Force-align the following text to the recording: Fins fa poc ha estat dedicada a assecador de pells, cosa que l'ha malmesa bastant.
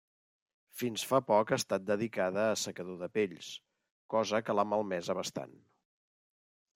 Fins 0.81 1.01
fa 1.09 1.17
poc 1.25 1.51
ha 1.51 1.57
estat 1.61 1.83
dedicada 1.89 2.41
a 2.45 2.55
assecador 2.55 2.97
de 3.01 3.09
pells, 3.17 3.49
cosa 4.15 4.41
que 4.47 4.57
l'ha 4.59 4.65
malmesa 4.71 5.17
bastant. 5.23 5.55